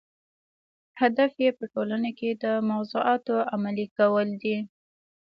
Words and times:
هدف 1.01 1.31
یې 1.43 1.51
په 1.57 1.65
ټولنه 1.73 2.09
کې 2.19 2.29
د 2.43 2.45
موضوعاتو 2.69 3.35
عملي 3.53 3.87
کول 3.97 4.27
دي. 4.41 4.57